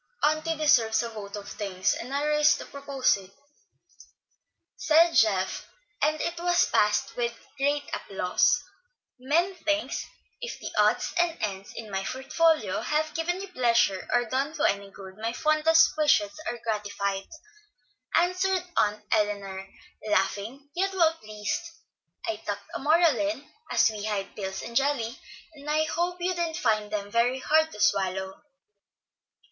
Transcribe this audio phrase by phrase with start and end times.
[0.23, 3.29] "Auntie deserves a vote of thanks, and I rise to propose it,"
[4.75, 5.67] said Geoff;
[6.01, 8.63] and it was passed with great applause.
[9.19, 10.07] "Many thanks.
[10.41, 14.65] If the odds and ends in my portfolio have given you pleasure or done you
[14.65, 17.27] any good, my fondest wishes are gratified,"
[18.15, 19.69] answered Aunt Elinor,
[20.07, 21.61] laughing, yet well pleased.
[22.25, 25.19] "I tucked a moral in, as we hide pills in jelly,
[25.53, 28.41] and I hope you didn't find them hard to swallow."